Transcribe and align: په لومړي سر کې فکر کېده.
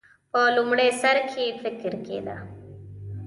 په 0.31 0.41
لومړي 0.55 0.89
سر 1.01 1.17
کې 1.31 1.45
فکر 1.61 1.93
کېده. 2.05 2.37